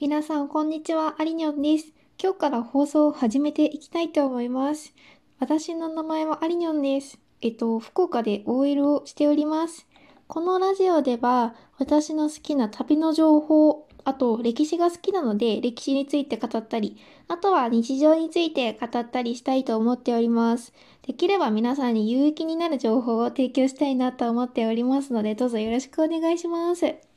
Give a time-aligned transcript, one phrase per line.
[0.00, 1.14] 皆さん、こんにちは。
[1.20, 1.92] アリニョンです。
[2.20, 4.92] 今日から放送を始めていきたいと思います。
[5.38, 7.20] 私の名前はアリニョンです。
[7.42, 9.86] えっと、福岡で OL をしております。
[10.26, 16.96] このラジオでは、私の好きな旅の情報、あと歴史が好きなので歴史について語ったり、
[17.28, 20.72] あとは日常について語ったりしたいと思っております。
[21.06, 27.13] できれば皆さんに有益になる情報を提供したいなと思っておりますので、どうぞよろしくお願いします。